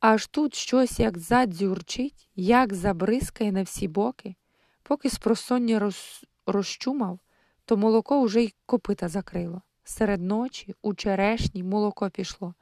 Аж 0.00 0.26
тут 0.26 0.54
щось 0.54 1.00
як 1.00 1.18
задзюрчить, 1.18 2.28
як 2.36 2.74
забризкає 2.74 3.52
на 3.52 3.62
всі 3.62 3.88
боки, 3.88 4.36
поки 4.82 5.10
спросоння 5.10 5.78
роз... 5.78 6.24
розчумав, 6.46 7.18
то 7.64 7.76
молоко 7.76 8.22
вже 8.22 8.42
й 8.42 8.54
копита 8.66 9.08
закрило. 9.08 9.62
Серед 9.84 10.22
ночі 10.22 10.74
у 10.82 10.94
черешні 10.94 11.62
молоко 11.62 12.10
пішло. 12.10 12.54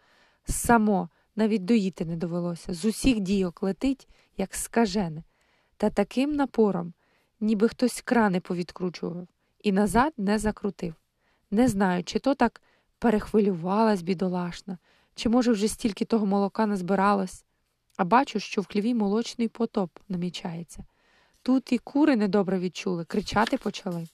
Само 0.45 1.09
навіть 1.37 1.65
доїти 1.65 2.05
не 2.05 2.17
довелося. 2.17 2.75
З 2.75 2.85
усіх 2.85 3.21
дійок 3.21 3.63
летить, 3.63 4.09
як 4.37 4.55
скажене, 4.55 5.23
та 5.77 5.91
таким 5.91 6.33
напором, 6.33 6.93
ніби 7.41 7.69
хтось 7.69 8.01
крани 8.01 8.41
повідкручував, 8.41 9.27
і 9.63 9.73
назад 9.73 10.13
не 10.17 10.39
закрутив. 10.39 10.95
Не 11.51 11.69
знаю, 11.69 12.05
чи 12.05 12.19
то 12.19 12.35
так 12.35 12.63
перехвилювалась 12.99 14.03
бідолашна, 14.03 14.79
чи, 15.15 15.29
може, 15.29 15.53
вже 15.53 15.69
стільки 15.69 16.05
того 16.05 16.27
молока 16.27 16.67
назбиралось, 16.67 17.45
а 17.97 18.05
бачу, 18.05 18.41
що 18.41 18.61
в 18.61 18.67
хліві 18.67 18.95
молочний 18.95 19.49
потоп 19.49 19.91
намічається. 20.09 20.85
Тут 21.43 21.73
і 21.73 21.79
кури 21.79 22.17
недобре 22.17 22.59
відчули, 22.59 23.05
кричати 23.05 23.57
почали. 23.57 24.07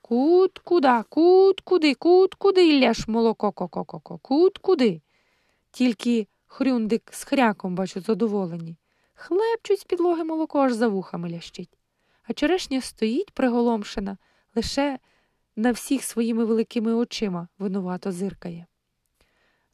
Кут 0.00 0.58
куда, 0.58 1.02
кут 1.02 1.60
куди, 1.60 1.94
кут 1.94 2.34
куди 2.34 2.80
ляш 2.80 3.08
молоко 3.08 3.52
ко-ко-ко-ко, 3.52 4.18
кут 4.18 4.58
куди. 4.58 5.00
Тільки 5.70 6.26
хрюндик 6.46 7.10
з 7.12 7.24
хряком, 7.24 7.74
бачу, 7.74 8.00
задоволені. 8.00 8.76
Хлебчуть 9.14 9.80
з 9.80 9.84
підлоги 9.84 10.24
молоко 10.24 10.58
аж 10.58 10.72
за 10.72 10.88
вухами 10.88 11.30
лящить. 11.30 11.78
А 12.28 12.32
черешня 12.32 12.80
стоїть 12.80 13.30
приголомшена, 13.30 14.16
лише 14.54 14.98
на 15.56 15.72
всіх 15.72 16.04
своїми 16.04 16.44
великими 16.44 16.94
очима 16.94 17.48
винувато 17.58 18.12
зиркає. 18.12 18.66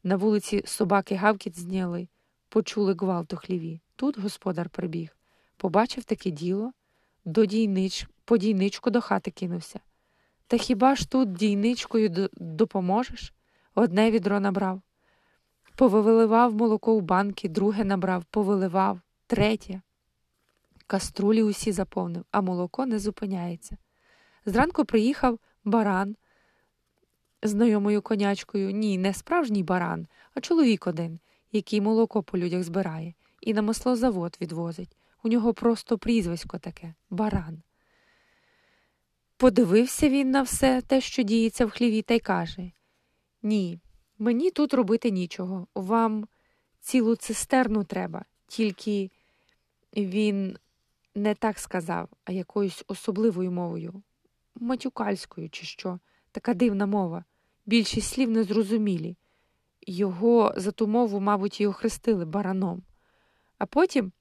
На 0.03 0.15
вулиці 0.15 0.63
собаки 0.65 1.15
гавкіт 1.15 1.59
зняли, 1.59 2.07
почули 2.49 2.93
гвалт 2.93 3.33
у 3.33 3.37
хліві. 3.37 3.81
Тут 3.95 4.19
господар 4.19 4.69
прибіг. 4.69 5.17
Побачив 5.57 6.03
таке 6.03 6.31
діло, 6.31 6.71
до 7.25 7.45
дійнич, 7.45 8.07
по 8.25 8.37
дійничку 8.37 8.89
до 8.89 9.01
хати 9.01 9.31
кинувся. 9.31 9.79
Та 10.47 10.57
хіба 10.57 10.95
ж 10.95 11.09
тут 11.09 11.33
дійничкою 11.33 12.29
допоможеш? 12.33 13.33
Одне 13.75 14.11
відро 14.11 14.39
набрав. 14.39 14.81
Повиливав 15.75 16.55
молоко 16.55 16.95
в 16.95 17.01
банки, 17.01 17.49
друге 17.49 17.83
набрав, 17.83 18.23
повиливав, 18.23 18.99
третє. 19.27 19.81
Каструлі 20.87 21.43
усі 21.43 21.71
заповнив, 21.71 22.25
а 22.31 22.41
молоко 22.41 22.85
не 22.85 22.99
зупиняється. 22.99 23.77
Зранку 24.45 24.85
приїхав 24.85 25.39
баран 25.63 26.15
знайомою 27.43 28.01
конячкою. 28.01 28.71
Ні, 28.71 28.97
не 28.97 29.13
справжній 29.13 29.63
баран, 29.63 30.07
а 30.33 30.41
чоловік 30.41 30.87
один, 30.87 31.19
який 31.51 31.81
молоко 31.81 32.23
по 32.23 32.37
людях 32.37 32.63
збирає, 32.63 33.13
і 33.41 33.53
на 33.53 33.61
маслозавод 33.61 34.37
відвозить. 34.41 34.97
У 35.23 35.27
нього 35.27 35.53
просто 35.53 35.97
прізвисько 35.97 36.59
таке 36.59 36.93
баран. 37.09 37.61
Подивився 39.37 40.09
він 40.09 40.31
на 40.31 40.41
все 40.41 40.81
те, 40.81 41.01
що 41.01 41.23
діється 41.23 41.65
в 41.65 41.69
хліві, 41.69 42.01
та 42.01 42.13
й 42.13 42.19
каже 42.19 42.71
Ні, 43.43 43.79
мені 44.19 44.51
тут 44.51 44.73
робити 44.73 45.11
нічого. 45.11 45.67
Вам 45.75 46.27
цілу 46.79 47.15
цистерну 47.15 47.83
треба, 47.83 48.25
тільки 48.47 49.11
він 49.97 50.57
не 51.15 51.35
так 51.35 51.59
сказав, 51.59 52.09
а 52.25 52.31
якоюсь 52.31 52.83
особливою 52.87 53.51
мовою, 53.51 54.03
матюкальською, 54.55 55.49
чи 55.49 55.65
що, 55.65 55.99
така 56.31 56.53
дивна 56.53 56.85
мова. 56.85 57.23
Більшість 57.65 58.13
слів 58.13 58.29
незрозумілі. 58.29 59.17
Його 59.87 60.53
за 60.57 60.71
ту 60.71 60.87
мову, 60.87 61.19
мабуть, 61.19 61.61
і 61.61 61.67
охрестили 61.67 62.25
бараном. 62.25 62.83
А 63.57 63.65
потім 63.65 64.11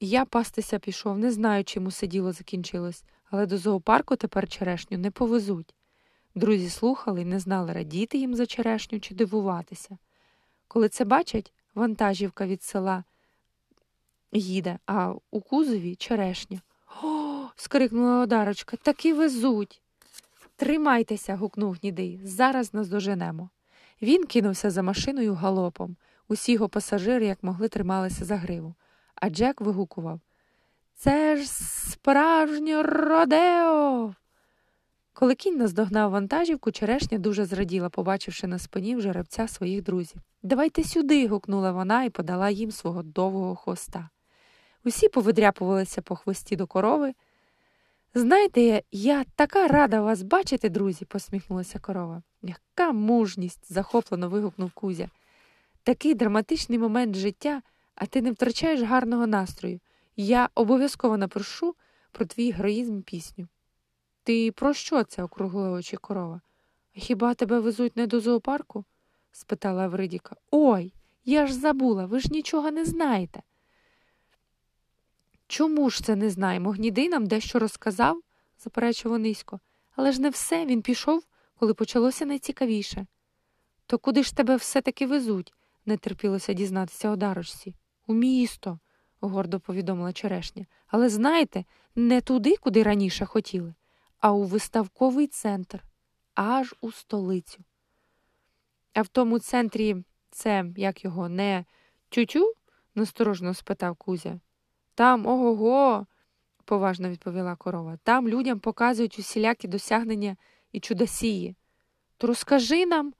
я 0.00 0.24
пастися 0.24 0.78
пішов, 0.78 1.18
не 1.18 1.30
знаю, 1.30 1.64
чим 1.64 1.86
усе 1.86 2.06
діло 2.06 2.32
закінчилось, 2.32 3.04
але 3.30 3.46
до 3.46 3.58
зоопарку 3.58 4.16
тепер 4.16 4.48
черешню 4.48 4.98
не 4.98 5.10
повезуть. 5.10 5.74
Друзі 6.34 6.68
слухали 6.68 7.22
і 7.22 7.24
не 7.24 7.38
знали, 7.38 7.72
радіти 7.72 8.18
їм 8.18 8.34
за 8.34 8.46
черешню 8.46 9.00
чи 9.00 9.14
дивуватися. 9.14 9.98
Коли 10.68 10.88
це 10.88 11.04
бачать, 11.04 11.52
вантажівка 11.74 12.46
від 12.46 12.62
села 12.62 13.04
їде, 14.38 14.78
а 14.86 15.14
у 15.30 15.40
кузові 15.40 15.94
черешня. 15.94 16.60
О, 17.02 17.46
скрикнула 17.56 18.22
одарочка, 18.22 18.76
таки 18.76 19.14
везуть. 19.14 19.82
Тримайтеся, 20.56 21.36
гукнув 21.36 21.76
гнідий. 21.82 22.20
Зараз 22.24 22.74
нас 22.74 22.88
доженемо. 22.88 23.50
Він 24.02 24.26
кинувся 24.26 24.70
за 24.70 24.82
машиною 24.82 25.34
галопом. 25.34 25.96
Усі 26.28 26.52
його 26.52 26.68
пасажири, 26.68 27.26
як 27.26 27.42
могли, 27.42 27.68
трималися 27.68 28.24
за 28.24 28.36
гриву. 28.36 28.74
А 29.14 29.30
Джек 29.30 29.60
вигукував 29.60 30.20
Це 30.94 31.36
ж 31.36 31.48
справжнє 31.48 32.82
Родео. 32.82 34.14
Коли 35.12 35.34
кінь 35.34 35.56
наздогнав 35.56 36.10
вантажівку, 36.10 36.70
черешня 36.70 37.18
дуже 37.18 37.44
зраділа, 37.44 37.88
побачивши 37.88 38.46
на 38.46 38.58
спині 38.58 39.00
жеребця 39.00 39.48
своїх 39.48 39.82
друзів. 39.82 40.20
Давайте 40.42 40.84
сюди. 40.84 41.28
гукнула 41.28 41.72
вона 41.72 42.04
і 42.04 42.10
подала 42.10 42.50
їм 42.50 42.70
свого 42.70 43.02
довгого 43.02 43.56
хвоста. 43.56 44.08
Усі 44.84 45.08
повидряпувалися 45.08 46.02
по 46.02 46.16
хвості 46.16 46.56
до 46.56 46.66
корови. 46.66 47.14
Знаєте, 48.14 48.82
я 48.92 49.24
така 49.36 49.68
рада 49.68 50.02
вас 50.02 50.22
бачити, 50.22 50.68
друзі, 50.68 51.04
посміхнулася 51.04 51.78
корова. 51.78 52.22
Яка 52.42 52.92
мужність, 52.92 53.72
захоплено 53.72 54.28
вигукнув 54.28 54.72
Кузя. 54.72 55.08
Такий 55.82 56.14
драматичний 56.14 56.78
момент 56.78 57.16
життя, 57.16 57.62
а 57.94 58.06
ти 58.06 58.22
не 58.22 58.32
втрачаєш 58.32 58.80
гарного 58.82 59.26
настрою. 59.26 59.80
Я 60.16 60.48
обов'язково 60.54 61.16
напрошу 61.16 61.74
про 62.12 62.26
твій 62.26 62.50
героїзм 62.50 63.00
пісню. 63.00 63.48
Ти 64.22 64.52
про 64.52 64.74
що 64.74 65.04
це? 65.04 65.22
округлила 65.22 65.70
очі 65.70 65.96
корова. 65.96 66.40
Хіба 66.92 67.34
тебе 67.34 67.60
везуть 67.60 67.96
не 67.96 68.06
до 68.06 68.20
зоопарку? 68.20 68.84
спитала 69.32 69.84
Евридіка. 69.84 70.36
Ой, 70.50 70.92
я 71.24 71.46
ж 71.46 71.54
забула, 71.54 72.06
ви 72.06 72.20
ж 72.20 72.28
нічого 72.30 72.70
не 72.70 72.84
знаєте. 72.84 73.42
Чому 75.54 75.90
ж 75.90 76.04
це 76.04 76.16
не 76.16 76.30
знаємо? 76.30 76.70
Гнідий 76.70 77.08
нам 77.08 77.26
дещо 77.26 77.58
розказав, 77.58 78.20
заперечував 78.58 79.18
низько. 79.18 79.60
Але 79.96 80.12
ж 80.12 80.20
не 80.20 80.30
все, 80.30 80.66
він 80.66 80.82
пішов, 80.82 81.24
коли 81.58 81.74
почалося 81.74 82.26
найцікавіше. 82.26 83.06
То 83.86 83.98
куди 83.98 84.22
ж 84.22 84.36
тебе 84.36 84.56
все 84.56 84.82
таки 84.82 85.06
везуть? 85.06 85.52
не 85.86 85.96
терпілося 85.96 86.52
дізнатися 86.52 87.10
одарочці. 87.10 87.74
У 88.06 88.14
місто, 88.14 88.78
гордо 89.20 89.60
повідомила 89.60 90.12
черешня. 90.12 90.66
Але 90.86 91.08
знаєте, 91.08 91.64
не 91.94 92.20
туди, 92.20 92.56
куди 92.56 92.82
раніше 92.82 93.24
хотіли, 93.24 93.74
а 94.20 94.32
у 94.32 94.42
виставковий 94.44 95.26
центр, 95.26 95.84
аж 96.34 96.74
у 96.80 96.92
столицю. 96.92 97.64
А 98.94 99.02
в 99.02 99.08
тому 99.08 99.38
центрі 99.38 99.96
це, 100.30 100.64
як 100.76 101.04
його, 101.04 101.28
не 101.28 101.64
тютю? 102.08 102.54
насторожно 102.94 103.54
спитав 103.54 103.96
Кузя. 103.96 104.40
Там 104.94 105.26
ого, 105.26 105.54
го 105.54 106.06
поважно 106.64 107.08
відповіла 107.08 107.56
корова. 107.56 107.98
Там 108.02 108.28
людям 108.28 108.58
показують 108.58 109.18
усілякі 109.18 109.68
досягнення 109.68 110.36
і 110.72 110.80
чудосії. 110.80 111.56
То 112.16 112.26
розкажи 112.26 112.86
нам, 112.86 113.14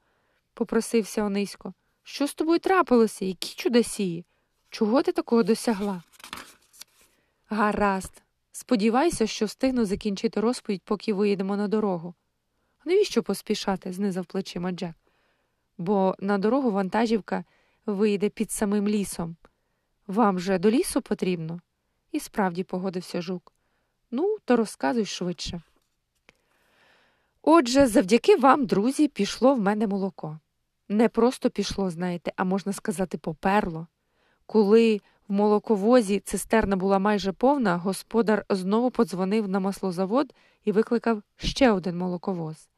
попросився 0.53 1.23
Онисько, 1.23 1.73
що 2.03 2.27
з 2.27 2.33
тобою 2.33 2.59
трапилося, 2.59 3.25
які 3.25 3.55
чудосії? 3.55 4.25
Чого 4.69 5.01
ти 5.01 5.11
такого 5.11 5.43
досягла? 5.43 6.03
Гаразд. 7.49 8.21
Сподівайся, 8.51 9.27
що 9.27 9.45
встигну 9.45 9.85
закінчити 9.85 10.39
розповідь, 10.39 10.81
поки 10.85 11.13
виїдемо 11.13 11.57
на 11.57 11.67
дорогу. 11.67 12.13
Навіщо 12.85 13.23
поспішати? 13.23 13.93
знизав 13.93 14.25
плечима 14.25 14.71
Джек. 14.71 14.95
Бо 15.77 16.15
на 16.19 16.37
дорогу 16.37 16.71
вантажівка 16.71 17.43
вийде 17.85 18.29
під 18.29 18.51
самим 18.51 18.87
лісом. 18.87 19.35
Вам 20.07 20.39
же 20.39 20.59
до 20.59 20.71
лісу 20.71 21.01
потрібно? 21.01 21.59
І 22.15 22.19
справді 22.19 22.63
погодився 22.63 23.21
жук. 23.21 23.53
Ну, 24.11 24.37
то 24.45 24.55
розказуй 24.55 25.05
швидше. 25.05 25.61
Отже, 27.41 27.87
завдяки 27.87 28.35
вам, 28.35 28.65
друзі, 28.65 29.07
пішло 29.07 29.55
в 29.55 29.59
мене 29.59 29.87
молоко. 29.87 30.39
Не 30.89 31.09
просто 31.09 31.49
пішло, 31.49 31.89
знаєте, 31.89 32.31
а 32.35 32.43
можна 32.43 32.73
сказати, 32.73 33.17
поперло. 33.17 33.87
Коли 34.45 35.01
в 35.27 35.33
молоковозі 35.33 36.19
цистерна 36.19 36.75
була 36.75 36.99
майже 36.99 37.31
повна, 37.31 37.77
господар 37.77 38.45
знову 38.49 38.91
подзвонив 38.91 39.47
на 39.47 39.59
маслозавод 39.59 40.33
і 40.63 40.71
викликав 40.71 41.21
ще 41.37 41.71
один 41.71 41.97
молоковоз. 41.97 42.69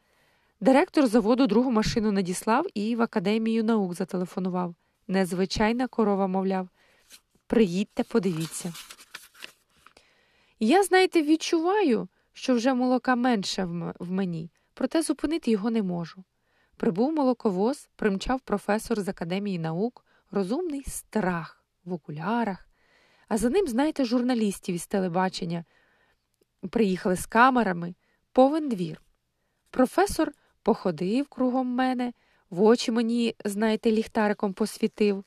Директор 0.59 1.07
заводу 1.07 1.47
другу 1.47 1.71
машину 1.71 2.12
надіслав 2.12 2.65
і 2.73 2.95
в 2.95 3.01
академію 3.01 3.63
наук 3.63 3.93
зателефонував. 3.93 4.75
Незвичайна 5.07 5.88
корова, 5.88 6.27
мовляв, 6.27 6.69
приїдьте, 7.47 8.03
подивіться. 8.03 8.73
Я, 10.59 10.83
знаєте, 10.83 11.21
відчуваю, 11.21 12.07
що 12.33 12.55
вже 12.55 12.73
молока 12.73 13.15
менше 13.15 13.65
в 13.99 14.11
мені, 14.11 14.51
проте 14.73 15.01
зупинити 15.01 15.51
його 15.51 15.71
не 15.71 15.83
можу. 15.83 16.23
Прибув 16.77 17.13
молоковоз, 17.13 17.89
примчав 17.95 18.41
професор 18.41 19.01
з 19.01 19.07
академії 19.07 19.59
наук, 19.59 20.05
розумний 20.31 20.83
страх 20.87 21.63
в 21.85 21.93
окулярах, 21.93 22.67
а 23.27 23.37
за 23.37 23.49
ним, 23.49 23.67
знаєте, 23.67 24.05
журналістів 24.05 24.75
із 24.75 24.87
телебачення. 24.87 25.65
Приїхали 26.69 27.15
з 27.15 27.25
камерами, 27.25 27.95
повен 28.31 28.69
двір. 28.69 29.01
Професор 29.69 30.31
походив 30.63 31.27
кругом 31.27 31.67
мене, 31.67 32.13
в 32.49 32.61
очі 32.61 32.91
мені, 32.91 33.35
знаєте, 33.45 33.91
ліхтариком 33.91 34.53
посвітив, 34.53 35.23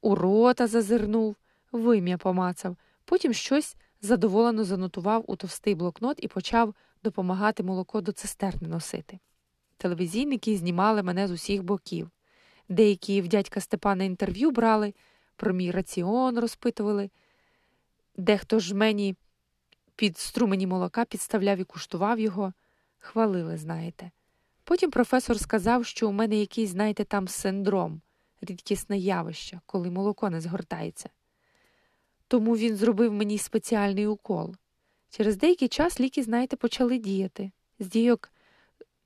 у 0.00 0.14
рота 0.14 0.66
зазирнув, 0.66 1.36
вим'я 1.72 2.18
помацав, 2.18 2.76
потім 3.04 3.32
щось 3.32 3.76
задоволено 4.02 4.64
занотував 4.64 5.24
у 5.26 5.36
товстий 5.36 5.74
блокнот 5.74 6.18
і 6.22 6.28
почав 6.28 6.74
допомагати 7.04 7.62
молоко 7.62 8.00
до 8.00 8.12
цистерни 8.12 8.68
носити. 8.68 9.18
Телевізійники 9.76 10.56
знімали 10.56 11.02
мене 11.02 11.28
з 11.28 11.30
усіх 11.30 11.62
боків. 11.62 12.10
Деякі 12.68 13.20
в 13.20 13.28
дядька 13.28 13.60
Степана 13.60 14.04
інтерв'ю 14.04 14.50
брали, 14.50 14.94
про 15.36 15.52
мій 15.52 15.70
раціон 15.70 16.38
розпитували. 16.38 17.10
Дехто 18.16 18.58
ж 18.58 18.74
мені 18.74 19.16
під 19.96 20.18
струмені 20.18 20.66
молока 20.66 21.04
підставляв 21.04 21.58
і 21.58 21.64
куштував 21.64 22.18
його, 22.18 22.52
хвалили, 22.98 23.56
знаєте. 23.56 24.10
Потім 24.64 24.90
професор 24.90 25.40
сказав, 25.40 25.86
що 25.86 26.08
у 26.08 26.12
мене 26.12 26.36
якийсь, 26.36 26.70
знаєте, 26.70 27.04
там 27.04 27.28
синдром, 27.28 28.00
рідкісне 28.40 28.98
явище, 28.98 29.60
коли 29.66 29.90
молоко 29.90 30.30
не 30.30 30.40
згортається. 30.40 31.10
Тому 32.28 32.56
він 32.56 32.76
зробив 32.76 33.12
мені 33.12 33.38
спеціальний 33.38 34.06
укол. 34.06 34.54
Через 35.10 35.36
деякий 35.36 35.68
час 35.68 36.00
ліки, 36.00 36.22
знаєте, 36.22 36.56
почали 36.56 36.98
діяти. 36.98 37.50
З 37.78 37.86
дійок 37.86 38.32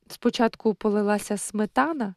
спочатку 0.08 0.74
полилася 0.74 1.36
сметана, 1.36 2.14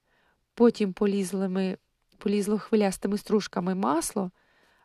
потім 0.54 0.94
полізлими, 0.94 1.78
полізло 2.18 2.60
хвилястими 2.60 3.18
стружками 3.18 3.76
масло, 3.76 4.32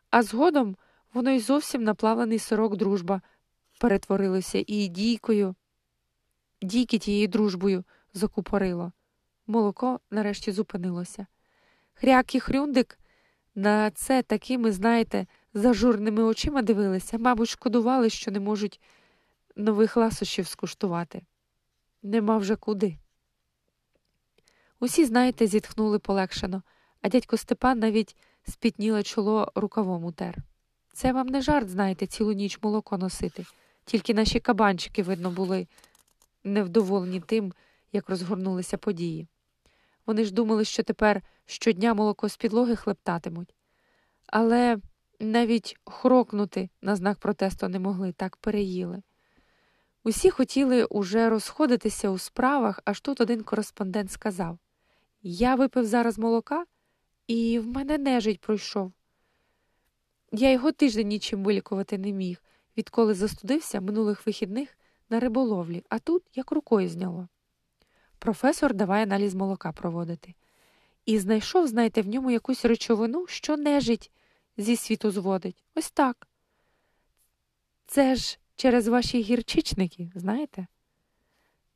а 0.09 0.23
згодом 0.23 0.75
воно 1.13 1.29
й 1.31 1.39
зовсім 1.39 1.83
наплавлений 1.83 2.39
сирок 2.39 2.75
дружба 2.75 3.21
перетворилося 3.79 4.63
і 4.67 4.87
дійкою, 4.87 5.55
дійки 6.61 6.97
тією 6.97 7.27
дружбою 7.27 7.83
закупорило. 8.13 8.91
Молоко 9.47 9.99
нарешті 10.11 10.51
зупинилося. 10.51 11.27
Хряк 11.93 12.35
і 12.35 12.39
хрюндик 12.39 12.99
на 13.55 13.91
це 13.91 14.21
такими, 14.21 14.71
знаєте, 14.71 15.27
зажурними 15.53 16.23
очима 16.23 16.61
дивилися, 16.61 17.17
мабуть, 17.17 17.49
шкодували, 17.49 18.09
що 18.09 18.31
не 18.31 18.39
можуть 18.39 18.81
нових 19.55 19.97
ласощів 19.97 20.47
скуштувати. 20.47 21.21
Нема 22.03 22.37
вже 22.37 22.55
куди. 22.55 22.97
Усі, 24.79 25.05
знаєте, 25.05 25.47
зітхнули 25.47 25.99
полегшено, 25.99 26.61
а 27.01 27.09
дядько 27.09 27.37
Степан 27.37 27.79
навіть 27.79 28.15
спітніле 28.49 29.03
чоло 29.03 29.51
рукавом 29.55 30.05
утер. 30.05 30.37
Це 30.93 31.13
вам 31.13 31.27
не 31.27 31.41
жарт, 31.41 31.69
знаєте, 31.69 32.07
цілу 32.07 32.31
ніч 32.31 32.59
молоко 32.61 32.97
носити, 32.97 33.45
тільки 33.85 34.13
наші 34.13 34.39
кабанчики, 34.39 35.03
видно, 35.03 35.31
були 35.31 35.67
невдоволені 36.43 37.19
тим, 37.19 37.53
як 37.91 38.09
розгорнулися 38.09 38.77
події. 38.77 39.27
Вони 40.05 40.23
ж 40.23 40.33
думали, 40.33 40.65
що 40.65 40.83
тепер 40.83 41.21
щодня 41.45 41.93
молоко 41.93 42.29
з 42.29 42.37
підлоги 42.37 42.75
хлептатимуть. 42.75 43.55
Але 44.27 44.77
навіть 45.19 45.77
хрокнути 45.85 46.69
на 46.81 46.95
знак 46.95 47.19
протесту 47.19 47.67
не 47.67 47.79
могли, 47.79 48.11
так 48.11 48.37
переїли. 48.37 49.01
Усі 50.03 50.29
хотіли 50.29 50.85
уже 50.85 51.29
розходитися 51.29 52.09
у 52.09 52.17
справах, 52.17 52.79
аж 52.85 53.01
тут 53.01 53.21
один 53.21 53.43
кореспондент 53.43 54.11
сказав 54.11 54.59
Я 55.21 55.55
випив 55.55 55.85
зараз 55.85 56.19
молока, 56.19 56.65
і 57.27 57.59
в 57.59 57.67
мене 57.67 57.97
нежить 57.97 58.41
пройшов. 58.41 58.93
Я 60.31 60.51
його 60.51 60.71
тиждень 60.71 61.07
нічим 61.07 61.43
вилікувати 61.43 61.97
не 61.97 62.11
міг, 62.11 62.43
відколи 62.77 63.13
застудився 63.13 63.81
минулих 63.81 64.25
вихідних 64.25 64.77
на 65.09 65.19
риболовлі, 65.19 65.83
а 65.89 65.99
тут 65.99 66.23
як 66.35 66.51
рукою 66.51 66.89
зняло. 66.89 67.27
Професор 68.19 68.73
давай 68.73 69.03
аналіз 69.03 69.35
молока 69.35 69.71
проводити. 69.71 70.33
І 71.05 71.19
знайшов, 71.19 71.67
знаєте, 71.67 72.01
в 72.01 72.07
ньому 72.07 72.31
якусь 72.31 72.65
речовину, 72.65 73.27
що 73.27 73.57
нежить 73.57 74.11
зі 74.59 74.75
світу 74.75 75.11
зводить. 75.11 75.63
Ось 75.75 75.91
так. 75.91 76.27
Це 77.85 78.15
ж 78.15 78.39
через 78.55 78.87
ваші 78.87 79.21
гірчичники, 79.21 80.11
знаєте? 80.15 80.67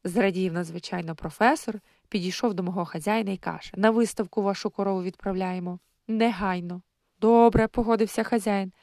Зрадів 0.03 0.53
надзвичайно 0.53 1.15
професор, 1.15 1.79
підійшов 2.09 2.53
до 2.53 2.63
мого 2.63 2.85
хазяїна 2.85 3.31
і 3.31 3.37
каже 3.37 3.71
на 3.75 3.91
виставку 3.91 4.41
вашу 4.41 4.69
корову 4.69 5.03
відправляємо. 5.03 5.79
Негайно. 6.07 6.81
Добре, 7.21 7.67
погодився 7.67 8.23
хазяїн. 8.23 8.73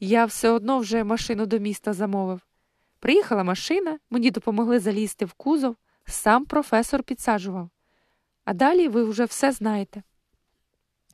Я 0.00 0.24
все 0.24 0.50
одно 0.50 0.78
вже 0.78 1.04
машину 1.04 1.46
до 1.46 1.58
міста 1.58 1.92
замовив. 1.92 2.40
Приїхала 2.98 3.44
машина, 3.44 3.98
мені 4.10 4.30
допомогли 4.30 4.78
залізти 4.78 5.24
в 5.24 5.32
кузов, 5.32 5.76
сам 6.06 6.44
професор 6.44 7.02
підсаджував. 7.02 7.70
А 8.44 8.54
далі 8.54 8.88
ви 8.88 9.04
вже 9.04 9.24
все 9.24 9.52
знаєте. 9.52 10.02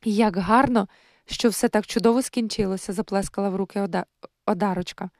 Як 0.04 0.36
гарно, 0.36 0.88
що 1.26 1.48
все 1.48 1.68
так 1.68 1.86
чудово 1.86 2.22
скінчилося, 2.22 2.92
заплескала 2.92 3.48
в 3.48 3.56
руки 3.56 3.80
Ода... 3.80 4.04
Одарочка. 4.46 5.10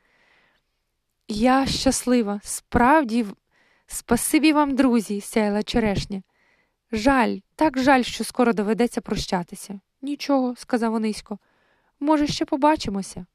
Я 1.27 1.65
щаслива, 1.65 2.39
справді, 2.43 3.25
спасибі 3.87 4.53
вам, 4.53 4.75
друзі, 4.75 5.21
сяяла 5.21 5.63
черешня. 5.63 6.21
Жаль, 6.91 7.37
так 7.55 7.79
жаль, 7.79 8.03
що 8.03 8.23
скоро 8.23 8.53
доведеться 8.53 9.01
прощатися. 9.01 9.79
Нічого, 10.01 10.55
сказав 10.55 10.93
Онисько. 10.93 11.39
Може, 11.99 12.27
ще 12.27 12.45
побачимося? 12.45 13.25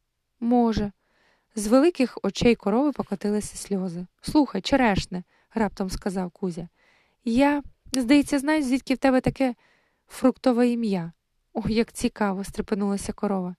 Може. 0.41 0.93
З 1.55 1.67
великих 1.67 2.19
очей 2.23 2.55
корови 2.55 2.93
покотилися 2.93 3.57
сльози. 3.57 4.07
Слухай, 4.21 4.61
черешне, 4.61 5.23
раптом 5.55 5.91
сказав 5.91 6.31
Кузя. 6.31 6.69
Я, 7.25 7.63
здається, 7.93 8.39
знаю, 8.39 8.63
звідки 8.63 8.95
в 8.95 8.99
тебе 8.99 9.21
таке 9.21 9.55
фруктове 10.09 10.69
ім'я. 10.69 11.13
Ох, 11.59 11.71
як 11.71 11.93
цікаво, 11.93 12.45
стрепенулася 12.45 13.13
корова. 13.13 13.57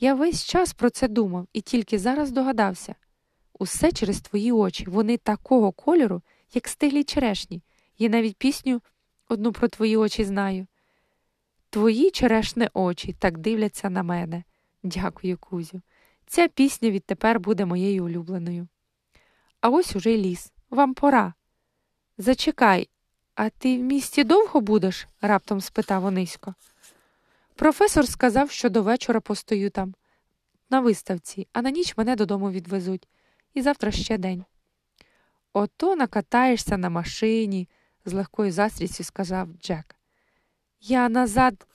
Я 0.00 0.14
весь 0.14 0.44
час 0.44 0.72
про 0.72 0.90
це 0.90 1.08
думав 1.08 1.48
і 1.52 1.60
тільки 1.60 1.98
зараз 1.98 2.30
догадався. 2.30 2.94
Усе 3.58 3.92
через 3.92 4.20
твої 4.20 4.52
очі. 4.52 4.84
Вони 4.88 5.16
такого 5.16 5.72
кольору, 5.72 6.22
як 6.54 6.68
стиглі 6.68 7.04
черешні. 7.04 7.62
Я 7.98 8.08
навіть 8.08 8.36
пісню 8.36 8.80
одну 9.28 9.52
про 9.52 9.68
твої 9.68 9.96
очі 9.96 10.24
знаю. 10.24 10.66
Твої 11.70 12.10
черешне 12.10 12.70
очі 12.74 13.12
так 13.12 13.38
дивляться 13.38 13.90
на 13.90 14.02
мене. 14.02 14.44
Дякую, 14.82 15.38
Кузю. 15.38 15.80
Ця 16.26 16.48
пісня 16.48 16.90
відтепер 16.90 17.40
буде 17.40 17.64
моєю 17.64 18.04
улюбленою. 18.04 18.68
А 19.60 19.68
ось 19.68 19.96
уже 19.96 20.10
й 20.10 20.18
ліс. 20.18 20.52
Вам 20.70 20.94
пора. 20.94 21.34
Зачекай, 22.18 22.88
а 23.34 23.48
ти 23.50 23.78
в 23.78 23.80
місті 23.80 24.24
довго 24.24 24.60
будеш? 24.60 25.08
раптом 25.20 25.60
спитав 25.60 26.04
Онисько. 26.04 26.54
Професор 27.60 28.08
сказав, 28.08 28.50
що 28.50 28.70
до 28.70 28.82
вечора 28.82 29.20
постою 29.20 29.70
там, 29.70 29.94
на 30.70 30.80
виставці, 30.80 31.48
а 31.52 31.62
на 31.62 31.70
ніч 31.70 31.96
мене 31.96 32.16
додому 32.16 32.50
відвезуть. 32.50 33.08
І 33.54 33.62
завтра 33.62 33.90
ще 33.90 34.18
день. 34.18 34.44
Ото 35.52 35.96
накатаєшся 35.96 36.76
на 36.76 36.90
машині, 36.90 37.68
з 38.04 38.12
легкою 38.12 38.52
застрістю 38.52 39.04
сказав 39.04 39.48
Джек. 39.62 39.96
Я 40.80 41.08
назад 41.08 41.66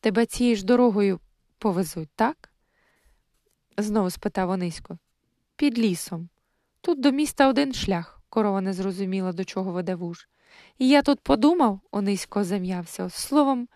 тебе 0.00 0.26
цією 0.26 0.56
ж 0.56 0.64
дорогою 0.64 1.20
повезуть, 1.58 2.10
так? 2.14 2.50
знову 3.76 4.10
спитав 4.10 4.50
Онисько. 4.50 4.98
Під 5.56 5.78
лісом. 5.78 6.28
Тут 6.80 7.00
до 7.00 7.12
міста 7.12 7.48
один 7.48 7.74
шлях, 7.74 8.22
корова 8.28 8.60
не 8.60 8.72
зрозуміла, 8.72 9.32
до 9.32 9.44
чого 9.44 9.72
веде 9.72 9.94
вуж. 9.94 10.28
І 10.78 10.88
я 10.88 11.02
тут 11.02 11.20
подумав, 11.20 11.80
Онисько 11.90 12.44
зам'явся. 12.44 13.10
Словом, 13.10 13.68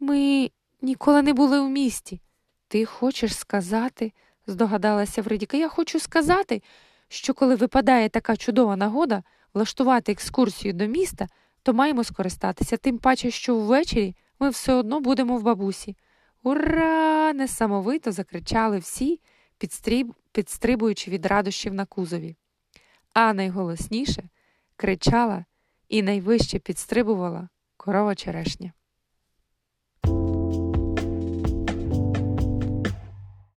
ми 0.00 0.50
ніколи 0.82 1.22
не 1.22 1.32
були 1.32 1.60
у 1.60 1.68
місті. 1.68 2.20
Ти 2.68 2.84
хочеш 2.84 3.36
сказати, 3.36 4.12
здогадалася 4.46 5.22
Фредіка, 5.22 5.56
я 5.56 5.68
хочу 5.68 6.00
сказати, 6.00 6.62
що 7.08 7.34
коли 7.34 7.54
випадає 7.54 8.08
така 8.08 8.36
чудова 8.36 8.76
нагода 8.76 9.22
влаштувати 9.54 10.12
екскурсію 10.12 10.74
до 10.74 10.86
міста, 10.86 11.28
то 11.62 11.74
маємо 11.74 12.04
скористатися, 12.04 12.76
тим 12.76 12.98
паче, 12.98 13.30
що 13.30 13.56
ввечері 13.56 14.16
ми 14.40 14.50
все 14.50 14.74
одно 14.74 15.00
будемо 15.00 15.36
в 15.36 15.42
бабусі. 15.42 15.96
Ура! 16.42 17.32
несамовито 17.32 18.12
закричали 18.12 18.78
всі, 18.78 19.20
підстріб... 19.58 20.14
підстрибуючи 20.32 21.10
від 21.10 21.26
радощів 21.26 21.74
на 21.74 21.84
кузові. 21.84 22.36
А 23.14 23.32
найголосніше 23.32 24.22
кричала 24.76 25.44
і 25.88 26.02
найвище 26.02 26.58
підстрибувала 26.58 27.48
корова 27.76 28.14
черешня. 28.14 28.72